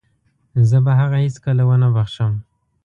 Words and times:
زه 0.69 0.77
به 0.85 0.91
هغه 0.99 1.15
هيڅکله 1.25 1.63
ونه 1.65 1.87
وبښم. 1.91 2.33